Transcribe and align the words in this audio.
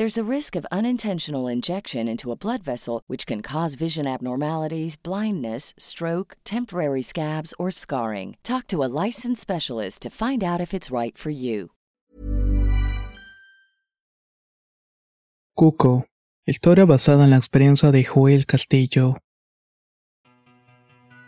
There's 0.00 0.16
a 0.16 0.24
risk 0.36 0.56
of 0.56 0.64
unintentional 0.72 1.46
injection 1.46 2.08
into 2.08 2.32
a 2.32 2.34
blood 2.34 2.62
vessel, 2.62 3.02
which 3.06 3.26
can 3.26 3.42
cause 3.42 3.74
vision 3.74 4.06
abnormalities, 4.06 4.96
blindness, 4.96 5.74
stroke, 5.76 6.38
temporary 6.42 7.02
scabs, 7.02 7.52
or 7.58 7.70
scarring. 7.70 8.38
Talk 8.42 8.66
to 8.68 8.82
a 8.82 8.88
licensed 8.88 9.42
specialist 9.42 10.00
to 10.00 10.08
find 10.08 10.42
out 10.42 10.58
if 10.58 10.72
it's 10.72 10.90
right 10.90 11.18
for 11.18 11.28
you. 11.28 11.72
Cuco, 15.54 16.06
historia 16.46 16.86
basada 16.86 17.24
en 17.24 17.30
la 17.32 17.36
experiencia 17.36 17.90
de 17.90 18.02
Joel 18.02 18.46
Castillo. 18.46 19.18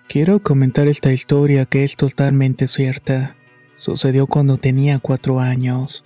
Quiero 0.09 0.43
comentar 0.43 0.89
esta 0.89 1.13
historia 1.13 1.67
que 1.67 1.85
es 1.85 1.95
totalmente 1.97 2.67
cierta. 2.67 3.37
Sucedió 3.77 4.27
cuando 4.27 4.57
tenía 4.57 4.99
cuatro 4.99 5.41
años. 5.41 6.03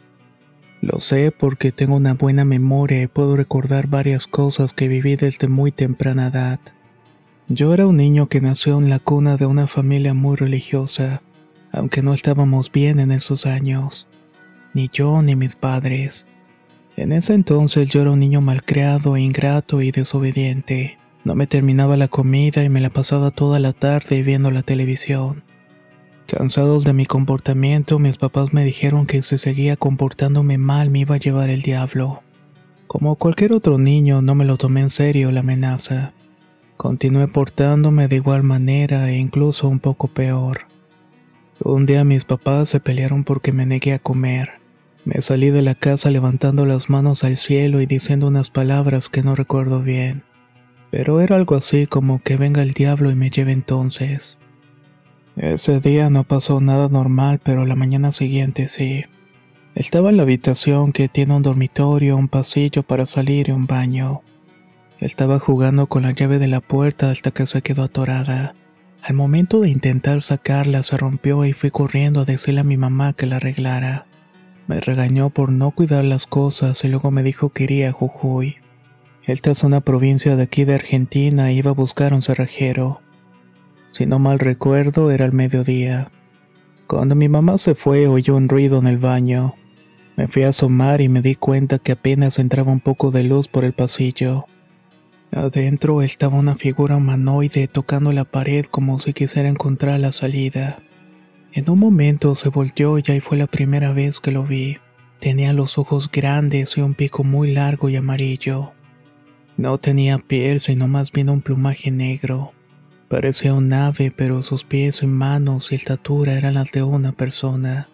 Lo 0.87 1.01
sé 1.01 1.33
porque 1.33 1.73
tengo 1.73 1.97
una 1.97 2.15
buena 2.15 2.45
memoria 2.45 3.03
y 3.03 3.09
puedo 3.09 3.35
recordar 3.35 3.89
varias 3.89 4.29
cosas 4.29 4.73
que 4.73 4.87
viví 4.87 5.17
desde 5.17 5.49
muy 5.49 5.73
temprana 5.73 6.29
edad. 6.29 6.61
Yo 7.49 7.75
era 7.75 7.89
un 7.89 7.97
niño 7.97 8.29
que 8.29 8.41
nació 8.41 8.79
en 8.79 8.89
la 8.89 9.01
cuna 9.01 9.37
de 9.37 9.47
una 9.47 9.67
familia 9.67 10.15
muy 10.15 10.37
religiosa, 10.37 11.23
aunque 11.73 12.03
no 12.03 12.15
estábamos 12.15 12.71
bien 12.71 13.01
en 13.01 13.11
esos 13.11 13.47
años. 13.47 14.07
Ni 14.75 14.89
yo 14.93 15.23
ni 15.23 15.35
mis 15.35 15.57
padres. 15.57 16.25
En 16.97 17.11
ese 17.11 17.35
entonces 17.35 17.89
yo 17.89 18.03
era 18.03 18.13
un 18.13 18.21
niño 18.21 18.41
malcriado, 18.41 19.17
ingrato 19.17 19.83
y 19.83 19.91
desobediente. 19.91 20.99
No 21.25 21.35
me 21.35 21.49
terminaba 21.49 21.97
la 21.97 22.07
comida 22.07 22.63
y 22.63 22.69
me 22.69 22.81
la 22.81 22.91
pasaba 22.91 23.33
toda 23.33 23.59
la 23.59 23.73
tarde 23.73 24.23
viendo 24.23 24.53
la 24.53 24.63
televisión. 24.63 25.43
Cansados 26.27 26.83
de 26.83 26.93
mi 26.93 27.07
comportamiento, 27.07 28.01
mis 28.01 28.19
papás 28.19 28.53
me 28.53 28.65
dijeron 28.65 29.07
que 29.07 29.23
si 29.23 29.39
seguía 29.39 29.77
comportándome 29.77 30.59
mal 30.59 30.91
me 30.91 30.99
iba 30.99 31.15
a 31.15 31.21
llevar 31.21 31.51
el 31.51 31.63
diablo. 31.63 32.23
Como 32.89 33.15
cualquier 33.15 33.53
otro 33.53 33.79
niño, 33.79 34.23
no 34.23 34.35
me 34.35 34.45
lo 34.45 34.57
tomé 34.57 34.81
en 34.81 34.91
serio 34.91 35.31
la 35.31 35.41
amenaza. 35.41 36.15
Continué 36.77 37.29
portándome 37.29 38.09
de 38.09 38.17
igual 38.17 38.43
manera 38.43 39.09
e 39.09 39.19
incluso 39.19 39.69
un 39.69 39.79
poco 39.79 40.09
peor. 40.09 40.63
Un 41.61 41.87
día 41.87 42.03
mis 42.03 42.25
papás 42.25 42.71
se 42.71 42.81
pelearon 42.81 43.23
porque 43.23 43.53
me 43.53 43.65
negué 43.65 43.93
a 43.93 44.01
comer. 44.01 44.51
Me 45.05 45.23
salí 45.23 45.51
de 45.51 45.63
la 45.63 45.77
casa 45.77 46.11
levantando 46.11 46.67
las 46.67 46.91
manos 46.91 47.23
al 47.23 47.37
cielo 47.37 47.81
y 47.81 47.87
diciendo 47.87 48.27
unas 48.27 48.51
palabras 48.51 49.09
que 49.09 49.23
no 49.23 49.37
recuerdo 49.37 49.81
bien. 49.81 50.25
Pero 50.91 51.21
era 51.21 51.37
algo 51.37 51.55
así 51.55 51.87
como 51.87 52.21
que 52.21 52.37
venga 52.37 52.63
el 52.63 52.73
diablo 52.73 53.13
y 53.13 53.15
me 53.15 53.31
lleve 53.31 53.53
entonces. 53.53 54.39
Ese 55.37 55.81
día 55.81 56.09
no 56.09 56.25
pasó 56.25 56.63
nada 56.63 56.89
normal, 56.89 57.41
pero 57.45 57.67
la 57.67 57.75
mañana 57.75 58.11
siguiente 58.11 58.69
sí. 58.69 59.05
Estaba 59.75 60.09
en 60.09 60.17
la 60.17 60.23
habitación 60.23 60.93
que 60.93 61.09
tiene 61.09 61.35
un 61.35 61.43
dormitorio, 61.43 62.17
un 62.17 62.29
pasillo 62.29 62.83
para 62.83 63.05
salir 63.05 63.51
y 63.51 63.53
un 63.53 63.67
baño. 63.67 64.23
Estaba 64.99 65.39
jugando 65.39 65.89
con 65.89 66.05
la 66.05 66.13
llave 66.13 66.39
de 66.39 66.47
la 66.47 66.61
puerta 66.61 67.11
hasta 67.11 67.33
que 67.33 67.45
se 67.45 67.61
quedó 67.61 67.83
atorada. 67.83 68.55
Al 69.03 69.15
momento 69.15 69.61
de 69.61 69.69
intentar 69.69 70.23
sacarla 70.23 70.83
se 70.83 70.97
rompió 70.97 71.45
y 71.45 71.53
fui 71.53 71.71
corriendo 71.71 72.23
a 72.23 72.25
decirle 72.25 72.61
a 72.61 72.65
mi 72.65 72.79
mamá 72.79 73.13
que 73.13 73.27
la 73.27 73.37
arreglara. 73.37 74.07
Me 74.67 74.81
regañó 74.81 75.29
por 75.29 75.53
no 75.53 75.71
cuidar 75.71 76.05
las 76.05 76.27
cosas 76.27 76.83
y 76.83 76.89
luego 76.89 77.11
me 77.11 77.23
dijo 77.23 77.51
que 77.51 77.65
iría 77.65 77.91
a 77.91 77.93
Jujuy. 77.93 78.57
Esta 79.25 79.51
es 79.51 79.63
una 79.65 79.83
provincia 79.83 80.35
de 80.35 80.45
aquí 80.45 80.65
de 80.65 80.77
Argentina 80.77 81.51
e 81.51 81.53
iba 81.53 81.73
a 81.73 81.75
buscar 81.75 82.15
un 82.15 82.23
cerrajero. 82.23 83.03
Si 83.97 84.05
no 84.05 84.19
mal 84.19 84.39
recuerdo, 84.39 85.11
era 85.11 85.25
el 85.25 85.33
mediodía. 85.33 86.11
Cuando 86.87 87.15
mi 87.15 87.31
mamá 87.31 87.57
se 87.57 87.75
fue, 87.75 88.07
oyó 88.09 88.37
un 88.37 88.47
ruido 88.47 88.79
en 88.79 88.89
el 88.89 88.99
baño. 88.99 89.55
Me 90.19 90.29
fui 90.29 90.43
a 90.43 90.51
asomar 90.51 91.01
y 91.01 91.09
me 91.09 91.23
di 91.23 91.35
cuenta 91.35 91.79
que 91.79 91.93
apenas 91.93 92.39
entraba 92.39 92.71
un 92.71 92.81
poco 92.81 93.11
de 93.11 93.23
luz 93.23 93.49
por 93.49 93.65
el 93.65 93.73
pasillo. 93.73 94.45
Adentro 95.33 96.03
estaba 96.03 96.37
una 96.37 96.57
figura 96.57 96.97
humanoide 96.97 97.69
tocando 97.69 98.13
la 98.13 98.27
pared 98.27 98.67
como 98.67 98.99
si 98.99 99.15
quisiera 99.15 99.49
encontrar 99.49 99.99
la 99.99 100.13
salida. 100.13 100.81
En 101.55 101.71
un 101.71 101.79
momento 101.79 102.35
se 102.35 102.51
volteó 102.51 102.99
y 102.99 103.05
ahí 103.09 103.21
fue 103.21 103.39
la 103.39 103.47
primera 103.47 103.95
vez 103.95 104.21
que 104.21 104.31
lo 104.31 104.43
vi. 104.43 104.77
Tenía 105.21 105.55
los 105.55 105.79
ojos 105.79 106.11
grandes 106.11 106.77
y 106.77 106.83
un 106.83 106.93
pico 106.93 107.25
muy 107.25 107.51
largo 107.51 107.89
y 107.89 107.97
amarillo. 107.97 108.73
No 109.57 109.79
tenía 109.79 110.19
piel, 110.19 110.61
sino 110.61 110.87
más 110.87 111.13
bien 111.13 111.31
un 111.31 111.41
plumaje 111.41 111.91
negro. 111.91 112.53
Parecía 113.09 113.55
un 113.55 113.73
ave, 113.73 114.11
pero 114.11 114.43
sus 114.43 114.65
pies 114.65 115.05
y 115.05 115.07
manos 115.07 115.71
y 115.71 115.77
estatura 115.77 116.35
eran 116.35 116.55
las 116.55 116.73
de 116.73 116.83
una 116.83 117.13
persona. 117.13 117.89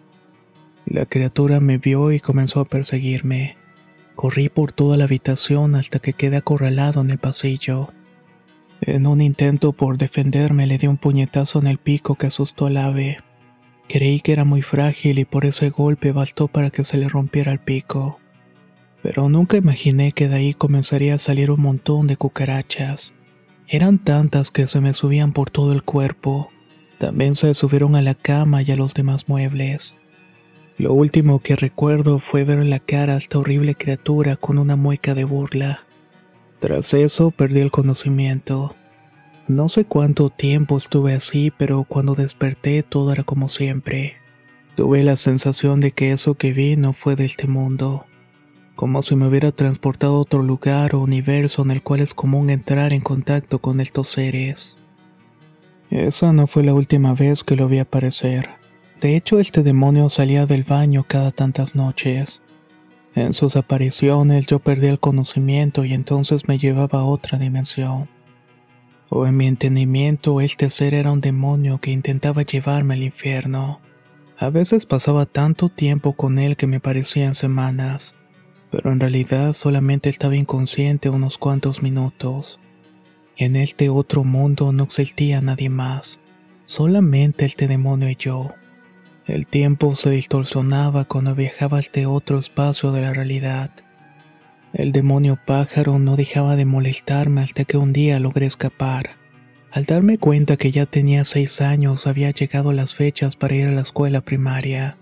La 0.85 1.05
criatura 1.05 1.59
me 1.59 1.77
vio 1.77 2.11
y 2.11 2.19
comenzó 2.19 2.61
a 2.61 2.65
perseguirme. 2.65 3.55
Corrí 4.15 4.49
por 4.49 4.71
toda 4.71 4.97
la 4.97 5.03
habitación 5.03 5.75
hasta 5.75 5.99
que 5.99 6.13
quedé 6.13 6.37
acorralado 6.37 7.01
en 7.01 7.11
el 7.11 7.19
pasillo. 7.19 7.89
En 8.81 9.05
un 9.05 9.21
intento 9.21 9.71
por 9.71 9.97
defenderme 9.97 10.65
le 10.65 10.79
di 10.79 10.87
un 10.87 10.97
puñetazo 10.97 11.59
en 11.59 11.67
el 11.67 11.77
pico 11.77 12.15
que 12.15 12.27
asustó 12.27 12.65
al 12.65 12.77
ave. 12.77 13.19
Creí 13.87 14.19
que 14.19 14.33
era 14.33 14.45
muy 14.45 14.63
frágil 14.63 15.19
y 15.19 15.25
por 15.25 15.45
ese 15.45 15.69
golpe 15.69 16.11
bastó 16.11 16.47
para 16.47 16.71
que 16.71 16.83
se 16.83 16.97
le 16.97 17.07
rompiera 17.07 17.51
el 17.51 17.59
pico. 17.59 18.19
Pero 19.03 19.29
nunca 19.29 19.57
imaginé 19.57 20.11
que 20.11 20.27
de 20.27 20.35
ahí 20.35 20.53
comenzaría 20.55 21.15
a 21.15 21.19
salir 21.19 21.51
un 21.51 21.61
montón 21.61 22.07
de 22.07 22.17
cucarachas. 22.17 23.13
Eran 23.67 23.97
tantas 23.99 24.51
que 24.51 24.67
se 24.67 24.81
me 24.81 24.93
subían 24.93 25.33
por 25.33 25.49
todo 25.49 25.73
el 25.73 25.83
cuerpo. 25.83 26.51
También 26.99 27.35
se 27.35 27.53
subieron 27.53 27.95
a 27.95 28.01
la 28.01 28.13
cama 28.13 28.61
y 28.61 28.71
a 28.71 28.75
los 28.75 28.93
demás 28.93 29.27
muebles. 29.27 29.95
Lo 30.77 30.93
último 30.93 31.39
que 31.39 31.55
recuerdo 31.55 32.19
fue 32.19 32.43
ver 32.43 32.63
la 32.65 32.79
cara 32.79 33.13
a 33.13 33.17
esta 33.17 33.39
horrible 33.39 33.75
criatura 33.75 34.35
con 34.35 34.57
una 34.57 34.75
mueca 34.75 35.13
de 35.13 35.23
burla. 35.23 35.85
Tras 36.59 36.93
eso 36.93 37.31
perdí 37.31 37.59
el 37.59 37.71
conocimiento. 37.71 38.75
No 39.47 39.69
sé 39.69 39.85
cuánto 39.85 40.29
tiempo 40.29 40.77
estuve 40.77 41.13
así, 41.13 41.51
pero 41.55 41.83
cuando 41.83 42.15
desperté 42.15 42.83
todo 42.83 43.11
era 43.11 43.23
como 43.23 43.49
siempre. 43.49 44.15
Tuve 44.75 45.03
la 45.03 45.15
sensación 45.15 45.79
de 45.79 45.91
que 45.91 46.11
eso 46.11 46.35
que 46.35 46.53
vi 46.53 46.75
no 46.75 46.93
fue 46.93 47.15
de 47.15 47.25
este 47.25 47.47
mundo 47.47 48.05
como 48.75 49.01
si 49.03 49.15
me 49.15 49.27
hubiera 49.27 49.51
transportado 49.51 50.15
a 50.15 50.19
otro 50.19 50.41
lugar 50.41 50.95
o 50.95 50.99
universo 50.99 51.61
en 51.61 51.71
el 51.71 51.83
cual 51.83 51.99
es 51.99 52.13
común 52.13 52.49
entrar 52.49 52.91
en 52.93 53.01
contacto 53.01 53.59
con 53.59 53.79
estos 53.79 54.09
seres. 54.09 54.77
Esa 55.89 56.33
no 56.33 56.47
fue 56.47 56.63
la 56.63 56.73
última 56.73 57.13
vez 57.13 57.43
que 57.43 57.55
lo 57.55 57.67
vi 57.67 57.79
aparecer. 57.79 58.49
De 58.99 59.15
hecho, 59.15 59.39
este 59.39 59.61
demonio 59.61 60.09
salía 60.09 60.45
del 60.45 60.63
baño 60.63 61.05
cada 61.07 61.31
tantas 61.31 61.75
noches. 61.75 62.41
En 63.15 63.33
sus 63.33 63.55
apariciones 63.55 64.47
yo 64.47 64.57
perdí 64.57 64.87
el 64.87 64.99
conocimiento 64.99 65.85
y 65.85 65.93
entonces 65.93 66.47
me 66.47 66.57
llevaba 66.57 67.01
a 67.01 67.05
otra 67.05 67.37
dimensión. 67.37 68.09
O 69.09 69.27
en 69.27 69.37
mi 69.37 69.45
entendimiento 69.45 70.41
este 70.41 70.71
ser 70.71 70.95
era 70.95 71.11
un 71.11 71.21
demonio 71.21 71.79
que 71.79 71.91
intentaba 71.91 72.41
llevarme 72.41 72.95
al 72.95 73.03
infierno. 73.03 73.79
A 74.39 74.49
veces 74.49 74.87
pasaba 74.87 75.27
tanto 75.27 75.69
tiempo 75.69 76.13
con 76.13 76.39
él 76.39 76.57
que 76.57 76.65
me 76.65 76.79
parecían 76.79 77.35
semanas 77.35 78.15
pero 78.73 78.91
en 78.91 78.99
realidad 78.99 79.53
solamente 79.53 80.09
estaba 80.09 80.35
inconsciente 80.35 81.11
unos 81.11 81.37
cuantos 81.37 81.83
minutos. 81.83 82.59
En 83.37 83.55
este 83.55 83.89
otro 83.89 84.23
mundo 84.23 84.71
no 84.71 84.85
existía 84.85 85.41
nadie 85.41 85.69
más, 85.69 86.19
solamente 86.65 87.45
este 87.45 87.67
demonio 87.67 88.09
y 88.09 88.15
yo. 88.15 88.55
El 89.27 89.45
tiempo 89.45 89.93
se 89.93 90.09
distorsionaba 90.09 91.05
cuando 91.05 91.35
viajaba 91.35 91.77
a 91.77 91.81
este 91.81 92.07
otro 92.07 92.39
espacio 92.39 92.91
de 92.91 93.01
la 93.01 93.13
realidad. 93.13 93.69
El 94.73 94.91
demonio 94.91 95.37
pájaro 95.45 95.99
no 95.99 96.15
dejaba 96.15 96.55
de 96.55 96.65
molestarme 96.65 97.41
hasta 97.41 97.65
que 97.65 97.77
un 97.77 97.93
día 97.93 98.19
logré 98.19 98.47
escapar. 98.47 99.11
Al 99.69 99.85
darme 99.85 100.17
cuenta 100.17 100.57
que 100.57 100.71
ya 100.71 100.87
tenía 100.87 101.25
seis 101.25 101.61
años 101.61 102.07
había 102.07 102.31
llegado 102.31 102.73
las 102.73 102.95
fechas 102.95 103.35
para 103.35 103.53
ir 103.53 103.67
a 103.67 103.71
la 103.71 103.81
escuela 103.81 104.21
primaria. 104.21 104.97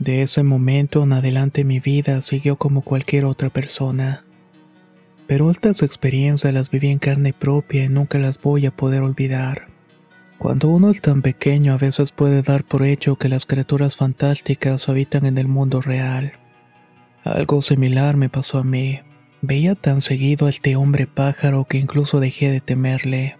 De 0.00 0.22
ese 0.22 0.42
momento 0.42 1.02
en 1.02 1.12
adelante 1.12 1.62
mi 1.62 1.78
vida 1.78 2.22
siguió 2.22 2.56
como 2.56 2.80
cualquier 2.80 3.26
otra 3.26 3.50
persona. 3.50 4.24
Pero 5.26 5.50
estas 5.50 5.82
experiencias 5.82 6.54
las 6.54 6.70
viví 6.70 6.88
en 6.88 6.98
carne 6.98 7.34
propia 7.34 7.84
y 7.84 7.90
nunca 7.90 8.18
las 8.18 8.40
voy 8.40 8.64
a 8.64 8.70
poder 8.70 9.02
olvidar. 9.02 9.68
Cuando 10.38 10.70
uno 10.70 10.88
es 10.88 11.02
tan 11.02 11.20
pequeño 11.20 11.74
a 11.74 11.76
veces 11.76 12.12
puede 12.12 12.40
dar 12.40 12.64
por 12.64 12.82
hecho 12.82 13.16
que 13.16 13.28
las 13.28 13.44
criaturas 13.44 13.96
fantásticas 13.96 14.88
habitan 14.88 15.26
en 15.26 15.36
el 15.36 15.48
mundo 15.48 15.82
real. 15.82 16.32
Algo 17.22 17.60
similar 17.60 18.16
me 18.16 18.30
pasó 18.30 18.56
a 18.56 18.64
mí. 18.64 19.00
Veía 19.42 19.74
tan 19.74 20.00
seguido 20.00 20.46
a 20.46 20.50
este 20.50 20.76
hombre 20.76 21.06
pájaro 21.08 21.66
que 21.66 21.76
incluso 21.76 22.20
dejé 22.20 22.50
de 22.50 22.62
temerle. 22.62 23.36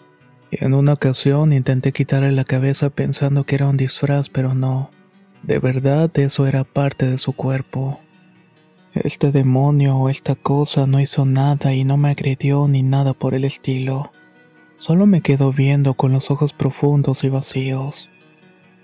En 0.51 0.75
una 0.75 0.93
ocasión 0.93 1.55
intenté 1.55 1.93
quitarle 1.93 2.33
la 2.33 2.45
cabeza 2.45 2.91
pensando 2.91 3.45
que 3.45 3.55
era 3.55 3.67
un 3.67 3.79
disfraz, 3.79 4.29
pero 4.29 4.55
no. 4.55 4.91
De 5.43 5.59
verdad 5.59 6.11
eso 6.19 6.47
era 6.47 6.65
parte 6.65 7.11
de 7.11 7.19
su 7.19 7.33
cuerpo. 7.33 8.01
Este 8.95 9.31
demonio 9.31 9.97
o 9.97 10.09
esta 10.09 10.35
cosa 10.35 10.87
no 10.87 11.01
hizo 11.01 11.25
nada 11.25 11.75
y 11.75 11.85
no 11.85 11.97
me 11.97 12.11
agredió 12.11 12.67
ni 12.69 12.83
nada 12.83 13.15
por 13.15 13.35
el 13.35 13.45
estilo. 13.45 14.13
Solo 14.79 15.07
me 15.07 15.21
quedó 15.21 15.53
viendo 15.53 15.95
con 15.95 16.13
los 16.13 16.31
ojos 16.31 16.53
profundos 16.53 17.23
y 17.25 17.29
vacíos. 17.29 18.11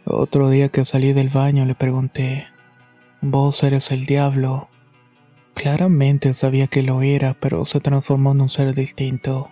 Otro 0.05 0.51
día 0.51 0.69
que 0.69 0.85
salí 0.85 1.13
del 1.13 1.31
baño 1.31 1.65
le 1.65 1.75
pregunté, 1.75 2.47
Vos 3.21 3.63
eres 3.65 3.91
el 3.91 4.07
diablo. 4.07 4.69
Claramente 5.55 6.35
sabía 6.35 6.69
que 6.69 6.83
lo 6.83 7.03
era, 7.03 7.35
pero 7.41 7.65
se 7.65 7.81
transformó 7.81 8.33
en 8.33 8.43
un 8.43 8.49
ser 8.51 8.75
distinto, 8.75 9.49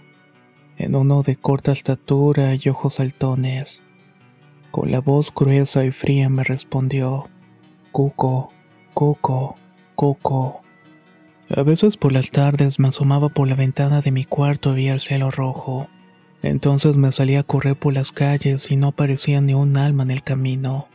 en 0.76 0.94
uno 0.94 1.22
de 1.22 1.34
corta 1.36 1.72
estatura 1.72 2.54
y 2.54 2.68
ojos 2.68 2.94
saltones. 2.94 3.82
Con 4.74 4.90
la 4.90 4.98
voz 4.98 5.32
gruesa 5.32 5.84
y 5.84 5.92
fría 5.92 6.28
me 6.28 6.42
respondió, 6.42 7.28
Cuco, 7.92 8.50
Cuco, 8.92 9.54
Cuco. 9.94 10.62
A 11.48 11.62
veces 11.62 11.96
por 11.96 12.10
las 12.10 12.32
tardes 12.32 12.80
me 12.80 12.88
asomaba 12.88 13.28
por 13.28 13.46
la 13.46 13.54
ventana 13.54 14.00
de 14.00 14.10
mi 14.10 14.24
cuarto 14.24 14.72
y 14.72 14.74
veía 14.74 14.94
el 14.94 14.98
cielo 14.98 15.30
rojo. 15.30 15.86
Entonces 16.42 16.96
me 16.96 17.12
salía 17.12 17.38
a 17.38 17.44
correr 17.44 17.76
por 17.76 17.92
las 17.92 18.10
calles 18.10 18.68
y 18.72 18.74
no 18.74 18.88
aparecía 18.88 19.40
ni 19.40 19.54
un 19.54 19.76
alma 19.76 20.02
en 20.02 20.10
el 20.10 20.24
camino. 20.24 20.88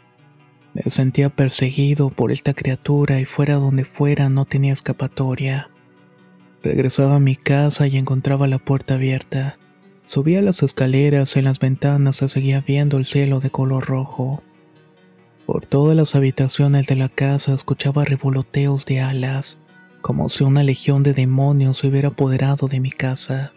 Me 0.74 0.82
sentía 0.92 1.30
perseguido 1.30 2.10
por 2.10 2.34
esta 2.34 2.54
criatura 2.54 3.22
y 3.22 3.24
fuera 3.24 3.56
donde 3.56 3.86
fuera 3.86 4.28
no 4.28 4.44
tenía 4.44 4.74
escapatoria. 4.74 5.70
Regresaba 6.62 7.16
a 7.16 7.20
mi 7.22 7.38
casa 7.38 7.88
y 7.88 7.96
encontraba 7.96 8.46
la 8.46 8.58
puerta 8.58 8.96
abierta. 8.96 9.58
Subía 10.10 10.42
las 10.42 10.64
escaleras 10.64 11.36
y 11.36 11.40
en 11.40 11.46
las 11.46 11.60
ventanas 11.60 12.16
se 12.16 12.30
seguía 12.30 12.62
viendo 12.62 12.98
el 12.98 13.06
cielo 13.06 13.42
de 13.42 13.52
color 13.52 13.86
rojo. 13.86 14.42
Por 15.46 15.68
todas 15.68 15.96
las 15.96 16.16
habitaciones 16.16 16.88
de 16.88 16.96
la 16.96 17.10
casa 17.10 17.54
escuchaba 17.54 18.06
revoloteos 18.06 18.88
de 18.88 19.02
alas, 19.02 19.60
como 20.02 20.28
si 20.30 20.44
una 20.44 20.64
legión 20.64 21.04
de 21.04 21.14
demonios 21.14 21.78
se 21.78 21.90
hubiera 21.90 22.08
apoderado 22.08 22.68
de 22.68 22.80
mi 22.80 22.90
casa. 22.90 23.54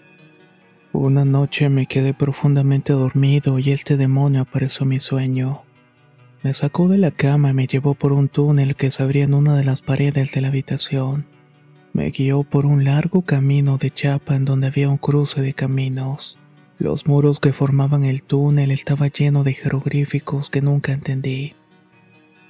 Una 0.93 1.25
noche 1.25 1.71
me 1.71 1.87
quedé 1.87 2.13
profundamente 2.13 2.93
dormido 2.93 3.59
y 3.59 3.71
este 3.71 3.97
demonio 3.97 4.43
apareció 4.43 4.83
en 4.83 4.91
mi 4.91 5.01
sueño. 5.01 5.63
Me 6.43 6.53
sacó 6.53 6.87
de 6.89 6.99
la 6.99 7.13
cama 7.13 7.49
y 7.49 7.55
me 7.55 7.67
llevó 7.67 7.95
por 7.95 8.13
un 8.13 8.29
túnel 8.29 8.77
que 8.77 8.91
se 8.91 9.03
abría 9.03 9.25
en 9.25 9.33
una 9.33 9.57
de 9.57 9.65
las 9.65 9.81
paredes 9.81 10.33
de 10.33 10.43
la 10.43 10.49
habitación. 10.49 11.25
Me 11.95 12.11
guió 12.11 12.43
por 12.43 12.67
un 12.67 12.85
largo 12.85 13.23
camino 13.23 13.79
de 13.79 13.91
chapa 13.91 14.37
en 14.37 14.45
donde 14.45 14.67
había 14.67 14.91
un 14.91 14.99
cruce 14.99 15.41
de 15.41 15.55
caminos. 15.55 16.39
Los 16.83 17.07
muros 17.07 17.39
que 17.39 17.53
formaban 17.53 18.03
el 18.03 18.25
túnel 18.25 18.73
estaban 18.73 19.13
llenos 19.13 19.45
de 19.45 19.55
jeroglíficos 19.55 20.51
que 20.51 20.61
nunca 20.61 20.91
entendí. 20.91 21.55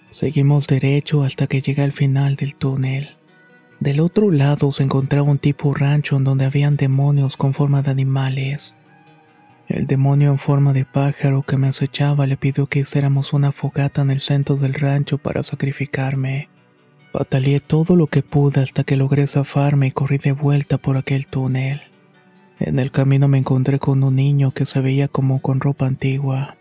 Seguimos 0.09 0.67
derecho 0.67 1.23
hasta 1.23 1.47
que 1.47 1.61
llegué 1.61 1.83
al 1.83 1.93
final 1.93 2.37
del 2.37 2.55
túnel. 2.55 3.11
Del 3.79 4.01
otro 4.01 4.31
lado 4.31 4.73
se 4.73 4.85
encontraba 4.85 5.29
un 5.29 5.37
tipo 5.37 5.75
rancho 5.75 6.17
en 6.17 6.25
donde 6.25 6.47
habían 6.47 6.79
demonios 6.79 7.37
con 7.37 7.53
forma 7.53 7.83
de 7.83 7.91
animales. 7.91 8.75
El 9.69 9.87
demonio 9.87 10.31
en 10.31 10.39
forma 10.39 10.73
de 10.73 10.87
pájaro 10.87 11.43
que 11.43 11.59
me 11.59 11.69
acechaba 11.69 12.27
le 12.27 12.39
pidió 12.39 12.69
que 12.69 12.79
hiciéramos 12.79 13.35
una 13.35 13.53
fogata 13.53 14.01
en 14.01 14.11
el 14.11 14.21
centro 14.21 14.57
del 14.57 14.73
rancho 14.73 15.19
para 15.19 15.43
sacrificarme. 15.43 16.49
Bataleé 17.13 17.61
todo 17.61 17.97
lo 17.97 18.07
que 18.07 18.23
pude 18.23 18.63
hasta 18.63 18.83
que 18.83 18.97
logré 18.97 19.27
zafarme 19.27 19.89
y 19.89 19.93
corrí 19.93 20.17
de 20.17 20.33
vuelta 20.33 20.79
por 20.79 20.97
aquel 20.97 21.27
túnel. 21.27 21.92
En 22.65 22.79
el 22.79 22.93
camino 22.93 23.27
me 23.27 23.39
encontré 23.39 23.81
con 23.81 24.05
un 24.05 24.15
niño 24.15 24.53
que 24.53 24.67
se 24.67 24.81
veía 24.81 25.09
como 25.09 25.43
con 25.43 25.59
ropa 25.59 25.85
antigua. 25.85 26.55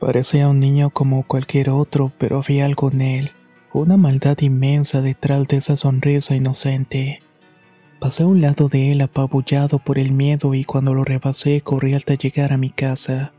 Parecía 0.00 0.48
un 0.48 0.60
niño 0.60 0.88
como 0.88 1.24
cualquier 1.24 1.68
otro, 1.68 2.10
pero 2.16 2.42
había 2.42 2.64
algo 2.64 2.90
en 2.90 3.02
él, 3.02 3.30
una 3.74 3.98
maldad 3.98 4.38
inmensa 4.40 5.02
detrás 5.02 5.46
de 5.46 5.58
esa 5.58 5.76
sonrisa 5.76 6.34
inocente. 6.34 7.20
Pasé 8.00 8.22
a 8.22 8.26
un 8.26 8.40
lado 8.40 8.70
de 8.70 8.92
él 8.92 9.02
apabullado 9.02 9.78
por 9.78 9.98
el 9.98 10.10
miedo 10.10 10.54
y 10.54 10.64
cuando 10.64 10.94
lo 10.94 11.04
rebasé 11.04 11.60
corrí 11.60 11.92
hasta 11.92 12.14
llegar 12.14 12.54
a 12.54 12.56
mi 12.56 12.70
casa. 12.70 13.34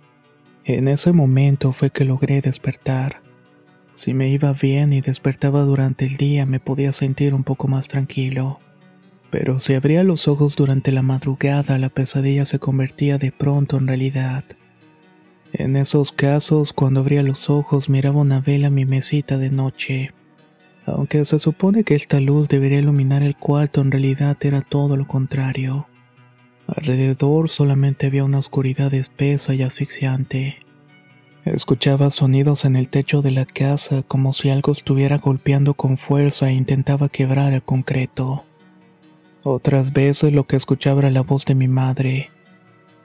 En 0.65 0.87
ese 0.87 1.13
momento 1.13 1.71
fue 1.71 1.89
que 1.89 2.05
logré 2.05 2.41
despertar. 2.41 3.21
Si 3.95 4.13
me 4.13 4.29
iba 4.29 4.53
bien 4.53 4.93
y 4.93 5.01
despertaba 5.01 5.63
durante 5.63 6.05
el 6.05 6.17
día 6.17 6.45
me 6.45 6.59
podía 6.59 6.91
sentir 6.91 7.33
un 7.33 7.43
poco 7.43 7.67
más 7.67 7.87
tranquilo. 7.87 8.59
Pero 9.37 9.59
si 9.59 9.73
abría 9.73 10.05
los 10.05 10.29
ojos 10.29 10.55
durante 10.55 10.93
la 10.93 11.01
madrugada, 11.01 11.77
la 11.77 11.89
pesadilla 11.89 12.45
se 12.45 12.57
convertía 12.57 13.17
de 13.17 13.33
pronto 13.33 13.75
en 13.75 13.85
realidad. 13.85 14.45
En 15.51 15.75
esos 15.75 16.13
casos, 16.13 16.71
cuando 16.71 17.01
abría 17.01 17.21
los 17.21 17.49
ojos, 17.49 17.89
miraba 17.89 18.21
una 18.21 18.39
vela 18.39 18.67
en 18.67 18.75
mi 18.75 18.85
mesita 18.85 19.37
de 19.37 19.49
noche. 19.49 20.13
Aunque 20.85 21.25
se 21.25 21.39
supone 21.39 21.83
que 21.83 21.95
esta 21.95 22.21
luz 22.21 22.47
debería 22.47 22.79
iluminar 22.79 23.23
el 23.23 23.35
cuarto, 23.35 23.81
en 23.81 23.91
realidad 23.91 24.37
era 24.39 24.61
todo 24.61 24.95
lo 24.95 25.05
contrario. 25.05 25.85
Alrededor 26.67 27.49
solamente 27.49 28.07
había 28.07 28.23
una 28.23 28.39
oscuridad 28.39 28.93
espesa 28.93 29.53
y 29.53 29.63
asfixiante. 29.63 30.59
Escuchaba 31.43 32.09
sonidos 32.09 32.63
en 32.63 32.77
el 32.77 32.87
techo 32.87 33.21
de 33.21 33.31
la 33.31 33.45
casa 33.45 34.01
como 34.07 34.31
si 34.31 34.49
algo 34.49 34.71
estuviera 34.71 35.17
golpeando 35.17 35.73
con 35.73 35.97
fuerza 35.97 36.51
e 36.51 36.53
intentaba 36.53 37.09
quebrar 37.09 37.51
el 37.51 37.63
concreto. 37.63 38.45
Otras 39.47 39.93
veces 39.93 40.33
lo 40.33 40.45
que 40.45 40.55
escuchaba 40.55 41.01
era 41.01 41.11
la 41.11 41.21
voz 41.21 41.45
de 41.45 41.53
mi 41.53 41.67
madre. 41.67 42.31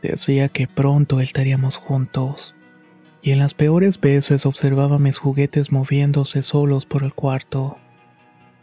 Decía 0.01 0.49
que 0.49 0.67
pronto 0.67 1.21
estaríamos 1.21 1.77
juntos. 1.77 2.55
Y 3.21 3.33
en 3.33 3.41
las 3.41 3.53
peores 3.53 4.01
veces 4.01 4.47
observaba 4.47 4.99
mis 4.99 5.19
juguetes 5.19 5.71
moviéndose 5.71 6.41
solos 6.41 6.87
por 6.87 7.03
el 7.03 7.13
cuarto. 7.13 7.77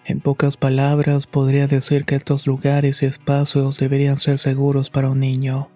En 0.06 0.22
pocas 0.22 0.58
palabras 0.58 1.28
podría 1.28 1.68
decir 1.68 2.06
que 2.06 2.16
estos 2.16 2.48
lugares 2.48 3.04
y 3.04 3.06
espacios 3.06 3.78
deberían 3.78 4.18
ser 4.18 4.40
seguros 4.40 4.90
para 4.90 5.12
un 5.12 5.20
niño, 5.20 5.70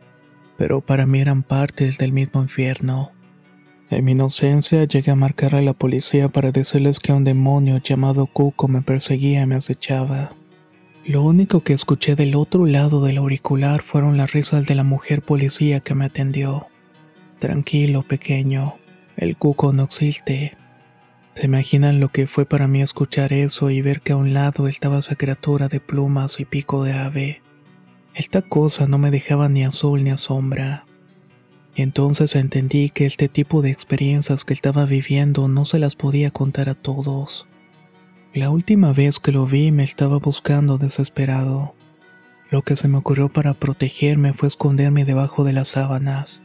pero 0.58 0.81
para 0.81 1.05
mí 1.05 1.22
eran 1.22 1.43
partes 1.43 2.00
del 2.00 2.13
mismo 2.13 2.41
infierno. 2.41 3.12
En 3.91 4.03
mi 4.05 4.13
inocencia 4.13 4.86
llegué 4.86 5.12
a 5.12 5.15
marcar 5.15 5.53
a 5.53 5.62
la 5.62 5.74
policía 5.74 6.29
para 6.29 6.51
decirles 6.51 7.00
que 7.00 7.13
un 7.13 7.25
demonio 7.25 7.77
llamado 7.77 8.25
Cuco 8.25 8.67
me 8.67 8.81
perseguía 8.81 9.43
y 9.43 9.46
me 9.46 9.53
acechaba. 9.53 10.31
Lo 11.05 11.24
único 11.24 11.62
que 11.62 11.74
escuché 11.74 12.15
del 12.15 12.36
otro 12.36 12.67
lado 12.67 13.01
del 13.01 13.17
auricular 13.17 13.81
fueron 13.81 14.17
las 14.17 14.31
risas 14.34 14.67
de 14.67 14.75
la 14.75 14.84
mujer 14.84 15.24
policía 15.24 15.79
que 15.79 15.96
me 15.96 16.05
atendió. 16.05 16.67
Tranquilo, 17.39 18.03
pequeño, 18.03 18.75
el 19.17 19.36
cuco 19.36 19.74
no 19.74 19.86
existe. 19.86 20.55
¿Se 21.34 21.48
imaginan 21.48 22.00
lo 22.00 22.10
que 22.10 22.27
fue 22.27 22.46
para 22.46 22.67
mí 22.67 22.84
escuchar 22.84 23.34
eso 23.34 23.72
y 23.72 23.81
ver 23.81 24.01
que 24.01 24.13
a 24.13 24.17
un 24.17 24.34
lado 24.34 24.67
estaba 24.67 25.00
esa 25.00 25.15
criatura 25.15 25.70
de 25.70 25.79
plumas 25.79 26.39
y 26.39 26.46
pico 26.46 26.84
de 26.84 26.93
ave? 26.93 27.41
Esta 28.13 28.43
cosa 28.43 28.86
no 28.86 29.00
me 29.00 29.10
dejaba 29.10 29.50
ni 29.50 29.63
a 29.63 29.72
sol 29.72 30.03
ni 30.03 30.12
a 30.12 30.17
sombra. 30.17 30.86
Entonces 31.75 32.36
entendí 32.36 32.89
que 32.91 33.08
este 33.08 33.27
tipo 33.27 33.63
de 33.63 33.72
experiencias 33.72 34.46
que 34.46 34.53
estaba 34.53 34.86
viviendo 34.86 35.48
no 35.48 35.65
se 35.65 35.79
las 35.79 35.96
podía 35.96 36.29
contar 36.29 36.70
a 36.70 36.75
todos. 36.75 37.48
La 38.34 38.50
última 38.50 38.94
vez 38.94 39.20
que 39.20 39.34
lo 39.34 39.46
vi 39.46 39.74
me 39.74 39.84
estaba 39.84 40.18
buscando 40.18 40.78
desesperado. 40.78 41.76
Lo 42.50 42.62
que 42.62 42.78
se 42.78 42.88
me 42.88 42.98
ocurrió 42.98 43.28
para 43.28 43.56
protegerme 43.56 44.32
fue 44.32 44.48
esconderme 44.48 45.04
debajo 45.04 45.44
de 45.44 45.52
las 45.52 45.68
sábanas. 45.68 46.42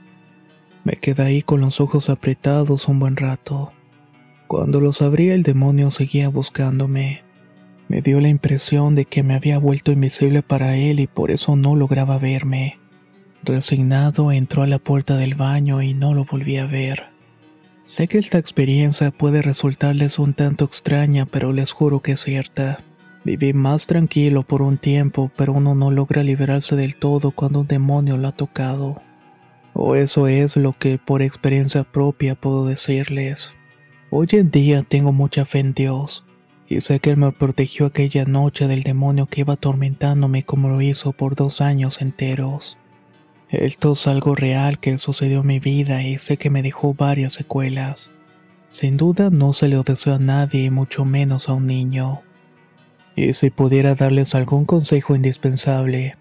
Me 0.83 0.95
quedé 0.95 1.23
ahí 1.23 1.43
con 1.43 1.61
los 1.61 1.81
ojos 1.81 2.11
apretados 2.11 2.88
un 2.88 2.99
buen 2.99 3.14
rato. 3.14 3.73
Cuando 4.49 4.81
los 4.81 5.00
abrí 5.00 5.28
el 5.28 5.45
demonio 5.45 5.93
seguía 5.93 6.28
buscándome. 6.28 7.23
Me 7.87 8.02
dio 8.02 8.21
la 8.21 8.31
impresión 8.31 8.97
de 8.97 9.05
que 9.05 9.23
me 9.23 9.35
había 9.35 9.59
vuelto 9.59 9.93
invisible 9.93 10.43
para 10.43 10.76
él 10.76 10.99
y 10.99 11.07
por 11.07 11.31
eso 11.31 11.55
no 11.55 11.76
lograba 11.76 12.19
verme. 12.19 12.81
Resignado 13.45 14.33
entró 14.33 14.64
a 14.64 14.66
la 14.66 14.81
puerta 14.81 15.16
del 15.16 15.37
baño 15.37 15.81
y 15.83 15.95
no 15.95 16.14
lo 16.14 16.25
volví 16.25 16.57
a 16.57 16.66
ver. 16.66 17.15
Sé 17.87 18.09
que 18.09 18.19
esta 18.19 18.38
experiencia 18.38 19.12
puede 19.12 19.43
resultarles 19.43 20.19
un 20.19 20.35
tanto 20.35 20.64
extraña, 20.64 21.25
pero 21.25 21.52
les 21.52 21.71
juro 21.71 22.00
que 22.00 22.12
es 22.12 22.21
cierta. 22.21 22.81
Viví 23.25 23.52
más 23.52 23.87
tranquilo 23.87 24.43
por 24.43 24.61
un 24.61 24.76
tiempo, 24.76 25.31
pero 25.37 25.52
uno 25.52 25.76
no 25.76 25.93
logra 25.93 26.25
liberarse 26.25 26.75
del 26.75 26.97
todo 26.97 27.31
cuando 27.31 27.61
un 27.61 27.69
demonio 27.69 28.16
lo 28.16 28.26
ha 28.26 28.33
tocado. 28.33 29.00
O 29.73 29.95
eso 29.95 30.26
es 30.26 30.57
lo 30.57 30.73
que 30.73 30.99
por 30.99 31.23
experiencia 31.23 31.85
propia 31.85 32.35
puedo 32.35 32.66
decirles. 32.66 33.55
Hoy 34.11 34.26
en 34.33 34.50
día 34.50 34.83
tengo 34.83 35.12
mucha 35.12 35.45
fe 35.45 35.61
en 35.61 35.73
Dios, 35.73 36.25
Y 36.69 36.81
sé 36.81 36.99
que 36.99 37.14
me 37.14 37.31
protegió 37.31 37.87
aquella 37.87 38.25
noche 38.25 38.66
del 38.66 38.83
demonio 38.83 39.26
que 39.26 39.43
iba 39.43 39.55
atormentándome 39.55 40.43
como 40.43 40.69
lo 40.69 40.83
hizo 40.83 41.12
por 41.12 41.37
dos 41.37 41.61
años 41.61 42.02
enteros. 42.02 42.76
Esto 43.58 43.94
es 43.94 44.06
algo 44.06 44.34
real 44.34 44.78
que 44.80 44.98
sucedió 44.98 45.40
en 45.40 45.46
mi 45.46 45.60
vida 45.60 46.02
y 46.02 46.18
sé 46.18 46.36
que 46.36 46.50
me 46.50 46.62
dejó 46.62 46.92
varias 46.92 47.32
secuelas. 47.32 48.10
Sin 48.68 48.98
duda 48.98 49.30
no 49.30 49.54
se 49.54 49.68
lo 49.68 49.82
deseo 49.82 50.16
a 50.16 50.18
nadie 50.18 50.70
mucho 50.70 51.06
menos 51.06 51.48
a 51.48 51.54
un 51.54 51.66
niño. 51.66 52.20
Y 53.14 53.32
si 53.32 53.48
pudiera 53.48 53.94
darles 53.94 54.34
algún 54.34 54.66
consejo 54.66 55.16
indispensable, 55.16 56.16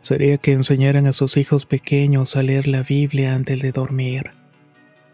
sería 0.00 0.36
que 0.38 0.50
enseñaran 0.50 1.06
a 1.06 1.12
sus 1.12 1.36
hijos 1.36 1.64
pequeños 1.64 2.34
a 2.34 2.42
leer 2.42 2.66
la 2.66 2.82
Biblia 2.82 3.36
antes 3.36 3.62
de 3.62 3.70
dormir. 3.70 4.32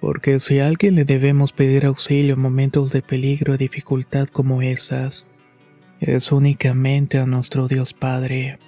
Porque 0.00 0.40
si 0.40 0.60
a 0.60 0.66
alguien 0.66 0.94
le 0.94 1.04
debemos 1.04 1.52
pedir 1.52 1.84
auxilio 1.84 2.34
en 2.34 2.40
momentos 2.40 2.90
de 2.90 3.02
peligro 3.02 3.54
y 3.54 3.58
dificultad 3.58 4.28
como 4.28 4.62
esas, 4.62 5.26
es 6.00 6.32
únicamente 6.32 7.18
a 7.18 7.26
nuestro 7.26 7.68
Dios 7.68 7.92
Padre. 7.92 8.58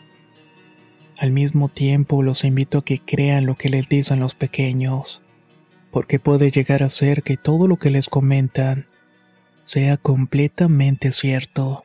Al 1.22 1.30
mismo 1.30 1.68
tiempo 1.68 2.20
los 2.24 2.42
invito 2.42 2.78
a 2.78 2.84
que 2.84 2.98
crean 2.98 3.46
lo 3.46 3.54
que 3.54 3.68
les 3.68 3.88
dicen 3.88 4.18
los 4.18 4.34
pequeños, 4.34 5.22
porque 5.92 6.18
puede 6.18 6.50
llegar 6.50 6.82
a 6.82 6.88
ser 6.88 7.22
que 7.22 7.36
todo 7.36 7.68
lo 7.68 7.76
que 7.76 7.90
les 7.90 8.08
comentan 8.08 8.86
sea 9.64 9.98
completamente 9.98 11.12
cierto. 11.12 11.84